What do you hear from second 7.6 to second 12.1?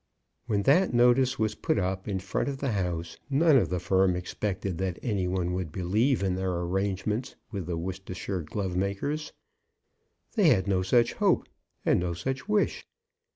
the Worcestershire glove makers. They had no such hope, and